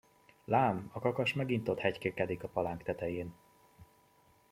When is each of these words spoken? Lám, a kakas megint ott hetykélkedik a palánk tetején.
Lám, 0.45 0.89
a 0.93 0.99
kakas 0.99 1.33
megint 1.33 1.67
ott 1.69 1.79
hetykélkedik 1.79 2.43
a 2.43 2.47
palánk 2.47 2.83
tetején. 2.83 3.33